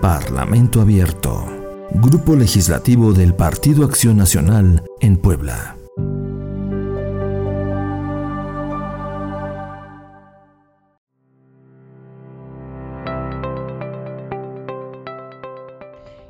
Parlamento 0.00 0.80
Abierto. 0.80 1.44
Grupo 1.90 2.36
Legislativo 2.36 3.12
del 3.12 3.34
Partido 3.34 3.84
Acción 3.84 4.16
Nacional 4.16 4.84
en 5.00 5.16
Puebla. 5.16 5.76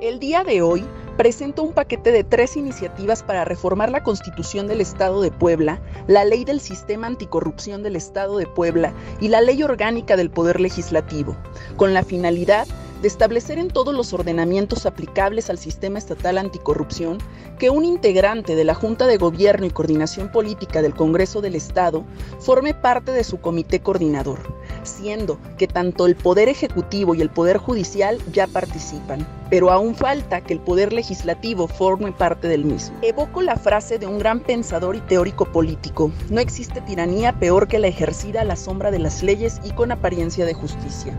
El 0.00 0.18
día 0.18 0.42
de 0.42 0.60
hoy 0.62 0.84
presento 1.16 1.62
un 1.62 1.72
paquete 1.72 2.10
de 2.10 2.24
tres 2.24 2.56
iniciativas 2.56 3.22
para 3.22 3.44
reformar 3.44 3.92
la 3.92 4.02
Constitución 4.02 4.66
del 4.66 4.80
Estado 4.80 5.22
de 5.22 5.30
Puebla, 5.30 5.80
la 6.08 6.24
Ley 6.24 6.44
del 6.44 6.60
Sistema 6.60 7.06
Anticorrupción 7.06 7.84
del 7.84 7.94
Estado 7.94 8.38
de 8.38 8.48
Puebla 8.48 8.92
y 9.20 9.28
la 9.28 9.40
Ley 9.40 9.62
Orgánica 9.62 10.16
del 10.16 10.30
Poder 10.30 10.60
Legislativo, 10.60 11.36
con 11.76 11.94
la 11.94 12.02
finalidad 12.02 12.66
de 13.02 13.08
establecer 13.08 13.58
en 13.58 13.68
todos 13.68 13.92
los 13.92 14.12
ordenamientos 14.12 14.86
aplicables 14.86 15.50
al 15.50 15.58
sistema 15.58 15.98
estatal 15.98 16.38
anticorrupción 16.38 17.18
que 17.58 17.68
un 17.68 17.84
integrante 17.84 18.54
de 18.54 18.64
la 18.64 18.74
Junta 18.74 19.08
de 19.08 19.16
Gobierno 19.16 19.66
y 19.66 19.70
Coordinación 19.70 20.30
Política 20.30 20.82
del 20.82 20.94
Congreso 20.94 21.40
del 21.40 21.56
Estado 21.56 22.04
forme 22.38 22.74
parte 22.74 23.10
de 23.10 23.24
su 23.24 23.40
comité 23.40 23.80
coordinador, 23.80 24.38
siendo 24.84 25.38
que 25.58 25.66
tanto 25.66 26.06
el 26.06 26.14
Poder 26.14 26.48
Ejecutivo 26.48 27.16
y 27.16 27.22
el 27.22 27.30
Poder 27.30 27.58
Judicial 27.58 28.18
ya 28.32 28.46
participan, 28.46 29.26
pero 29.50 29.72
aún 29.72 29.96
falta 29.96 30.40
que 30.40 30.54
el 30.54 30.60
Poder 30.60 30.92
Legislativo 30.92 31.66
forme 31.66 32.12
parte 32.12 32.46
del 32.46 32.64
mismo. 32.64 32.96
Evoco 33.02 33.42
la 33.42 33.56
frase 33.56 33.98
de 33.98 34.06
un 34.06 34.20
gran 34.20 34.38
pensador 34.38 34.94
y 34.94 35.00
teórico 35.00 35.44
político, 35.46 36.12
no 36.30 36.40
existe 36.40 36.80
tiranía 36.82 37.32
peor 37.32 37.66
que 37.66 37.80
la 37.80 37.88
ejercida 37.88 38.42
a 38.42 38.44
la 38.44 38.54
sombra 38.54 38.92
de 38.92 39.00
las 39.00 39.24
leyes 39.24 39.60
y 39.64 39.72
con 39.72 39.90
apariencia 39.90 40.46
de 40.46 40.54
justicia. 40.54 41.18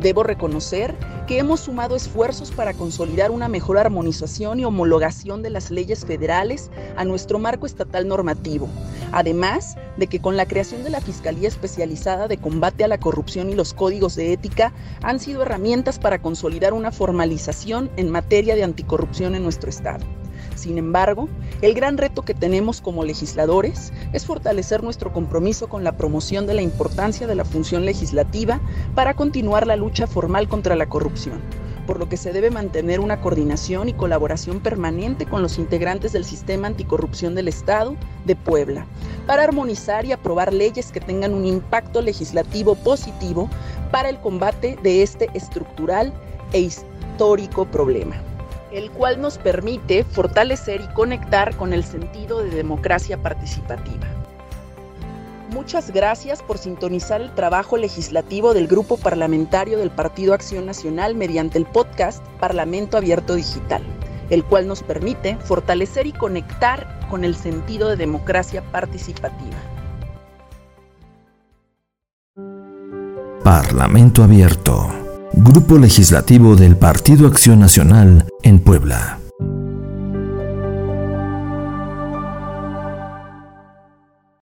Debo 0.00 0.22
reconocer 0.22 0.94
que 1.26 1.38
hemos 1.38 1.60
sumado 1.60 1.96
esfuerzos 1.96 2.50
para 2.50 2.74
consolidar 2.74 3.30
una 3.30 3.48
mejor 3.48 3.78
armonización 3.78 4.60
y 4.60 4.64
homologación 4.64 5.42
de 5.42 5.50
las 5.50 5.70
leyes 5.70 6.04
federales 6.04 6.70
a 6.96 7.04
nuestro 7.04 7.38
marco 7.38 7.66
estatal 7.66 8.06
normativo, 8.06 8.68
además 9.12 9.76
de 9.96 10.06
que 10.06 10.20
con 10.20 10.36
la 10.36 10.46
creación 10.46 10.84
de 10.84 10.90
la 10.90 11.00
Fiscalía 11.00 11.48
Especializada 11.48 12.28
de 12.28 12.38
Combate 12.38 12.84
a 12.84 12.88
la 12.88 12.98
Corrupción 12.98 13.50
y 13.50 13.54
los 13.54 13.72
códigos 13.72 14.16
de 14.16 14.32
ética 14.32 14.72
han 15.02 15.20
sido 15.20 15.42
herramientas 15.42 15.98
para 15.98 16.20
consolidar 16.20 16.74
una 16.74 16.92
formalización 16.92 17.90
en 17.96 18.10
materia 18.10 18.54
de 18.54 18.64
anticorrupción 18.64 19.34
en 19.34 19.44
nuestro 19.44 19.70
Estado. 19.70 20.04
Sin 20.64 20.78
embargo, 20.78 21.28
el 21.60 21.74
gran 21.74 21.98
reto 21.98 22.22
que 22.22 22.32
tenemos 22.32 22.80
como 22.80 23.04
legisladores 23.04 23.92
es 24.14 24.24
fortalecer 24.24 24.82
nuestro 24.82 25.12
compromiso 25.12 25.68
con 25.68 25.84
la 25.84 25.98
promoción 25.98 26.46
de 26.46 26.54
la 26.54 26.62
importancia 26.62 27.26
de 27.26 27.34
la 27.34 27.44
función 27.44 27.84
legislativa 27.84 28.62
para 28.94 29.12
continuar 29.12 29.66
la 29.66 29.76
lucha 29.76 30.06
formal 30.06 30.48
contra 30.48 30.74
la 30.74 30.88
corrupción, 30.88 31.42
por 31.86 31.98
lo 31.98 32.08
que 32.08 32.16
se 32.16 32.32
debe 32.32 32.50
mantener 32.50 33.00
una 33.00 33.20
coordinación 33.20 33.90
y 33.90 33.92
colaboración 33.92 34.60
permanente 34.60 35.26
con 35.26 35.42
los 35.42 35.58
integrantes 35.58 36.14
del 36.14 36.24
sistema 36.24 36.68
anticorrupción 36.68 37.34
del 37.34 37.48
Estado 37.48 37.94
de 38.24 38.34
Puebla, 38.34 38.86
para 39.26 39.42
armonizar 39.42 40.06
y 40.06 40.12
aprobar 40.12 40.54
leyes 40.54 40.92
que 40.92 41.00
tengan 41.00 41.34
un 41.34 41.44
impacto 41.44 42.00
legislativo 42.00 42.74
positivo 42.74 43.50
para 43.90 44.08
el 44.08 44.18
combate 44.18 44.78
de 44.82 45.02
este 45.02 45.28
estructural 45.34 46.14
e 46.54 46.60
histórico 46.60 47.66
problema 47.66 48.16
el 48.74 48.90
cual 48.90 49.20
nos 49.20 49.38
permite 49.38 50.02
fortalecer 50.02 50.80
y 50.80 50.92
conectar 50.94 51.56
con 51.56 51.72
el 51.72 51.84
sentido 51.84 52.42
de 52.42 52.50
democracia 52.50 53.16
participativa. 53.22 54.08
Muchas 55.50 55.92
gracias 55.92 56.42
por 56.42 56.58
sintonizar 56.58 57.20
el 57.20 57.32
trabajo 57.32 57.76
legislativo 57.76 58.52
del 58.52 58.66
Grupo 58.66 58.96
Parlamentario 58.96 59.78
del 59.78 59.90
Partido 59.90 60.34
Acción 60.34 60.66
Nacional 60.66 61.14
mediante 61.14 61.56
el 61.56 61.66
podcast 61.66 62.26
Parlamento 62.40 62.96
Abierto 62.96 63.36
Digital, 63.36 63.84
el 64.30 64.42
cual 64.42 64.66
nos 64.66 64.82
permite 64.82 65.36
fortalecer 65.36 66.08
y 66.08 66.12
conectar 66.12 67.06
con 67.08 67.24
el 67.24 67.36
sentido 67.36 67.88
de 67.88 67.96
democracia 67.96 68.62
participativa. 68.72 69.56
Parlamento 73.44 74.24
Abierto. 74.24 75.03
Grupo 75.36 75.78
Legislativo 75.78 76.54
del 76.54 76.76
Partido 76.76 77.26
Acción 77.26 77.58
Nacional 77.58 78.26
en 78.42 78.60
Puebla. 78.60 79.23